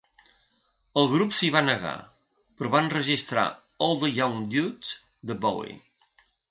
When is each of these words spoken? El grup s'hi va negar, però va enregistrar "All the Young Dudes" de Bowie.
El 1.01 1.09
grup 1.11 1.35
s'hi 1.39 1.49
va 1.57 1.61
negar, 1.67 1.91
però 2.61 2.73
va 2.77 2.83
enregistrar 2.87 3.47
"All 3.89 3.97
the 4.07 4.13
Young 4.17 4.45
Dudes" 4.57 4.99
de 5.33 5.41
Bowie. 5.47 5.81